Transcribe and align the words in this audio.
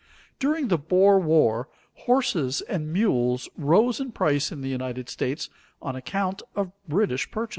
During 0.39 0.69
the 0.69 0.79
Boer 0.79 1.19
War 1.19 1.69
horses 1.93 2.61
and 2.61 2.91
mules 2.91 3.47
rose 3.55 3.99
in 3.99 4.11
price 4.13 4.51
in 4.51 4.61
the 4.61 4.67
United 4.67 5.09
States 5.09 5.47
on 5.79 5.95
account 5.95 6.41
of 6.55 6.71
British 6.87 7.29
purchases. 7.29 7.49